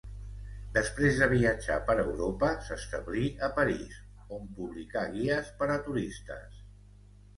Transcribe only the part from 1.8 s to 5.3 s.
per Europa s'establí a París, on publicà